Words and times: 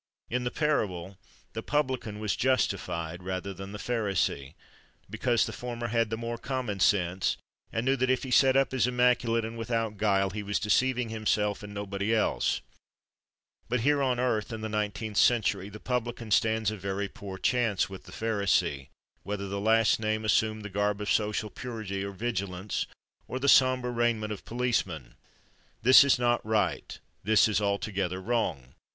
In 0.31 0.45
the 0.45 0.49
parable, 0.49 1.19
the 1.53 1.61
Publican 1.61 2.17
was 2.17 2.35
"justified" 2.35 3.21
rather 3.21 3.53
than 3.53 3.71
the 3.71 3.77
Pharisee, 3.77 4.55
because 5.07 5.45
the 5.45 5.53
former 5.53 5.89
had 5.89 6.09
the 6.09 6.17
more 6.17 6.39
common 6.39 6.79
sense, 6.79 7.37
and 7.71 7.85
knew 7.85 7.95
that 7.95 8.09
if 8.09 8.23
he 8.23 8.31
set 8.31 8.57
up 8.57 8.73
as 8.73 8.87
immaculate 8.87 9.45
and 9.45 9.59
without 9.59 9.97
guile 9.97 10.31
he 10.31 10.41
was 10.41 10.57
deceiving 10.59 11.09
himself 11.09 11.61
and 11.61 11.75
nobody 11.75 12.15
else. 12.15 12.61
But 13.69 13.81
here 13.81 14.01
on 14.01 14.19
earth, 14.19 14.51
in 14.51 14.61
the 14.61 14.69
nineteenth 14.69 15.17
century, 15.17 15.69
the 15.69 15.79
Publican 15.79 16.31
stands 16.31 16.71
a 16.71 16.77
very 16.77 17.07
poor 17.07 17.37
chance 17.37 17.87
with 17.87 18.05
the 18.05 18.11
Pharisee, 18.11 18.87
whether 19.21 19.47
the 19.47 19.61
last 19.61 19.99
named 19.99 20.25
assume 20.25 20.61
the 20.61 20.69
garb 20.71 20.99
of 20.99 21.11
"Social 21.11 21.51
Purity," 21.51 22.03
or 22.03 22.11
"Vigilance," 22.11 22.87
or 23.27 23.37
the 23.37 23.47
sombre 23.47 23.91
raiment 23.91 24.33
of 24.33 24.39
the 24.45 24.49
policeman. 24.49 25.13
This 25.83 26.03
is 26.03 26.17
not 26.17 26.43
right. 26.43 26.97
This 27.23 27.47
is 27.47 27.61
altogether 27.61 28.19
wrong. 28.19 28.73